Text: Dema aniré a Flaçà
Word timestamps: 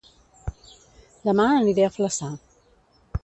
Dema 1.29 1.45
aniré 1.59 1.87
a 1.89 1.93
Flaçà 1.97 2.31